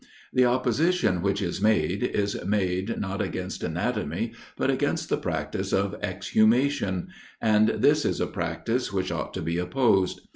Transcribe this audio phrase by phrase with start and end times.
[0.33, 5.93] The opposition which is made, is made not against anatomy, but against the practice of
[6.01, 10.21] exhumation: and this is a practice which ought to be opposed.